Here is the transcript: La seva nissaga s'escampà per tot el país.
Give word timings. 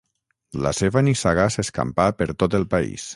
La 0.67 0.71
seva 0.77 1.03
nissaga 1.07 1.45
s'escampà 1.57 2.07
per 2.23 2.29
tot 2.45 2.61
el 2.61 2.67
país. 2.73 3.07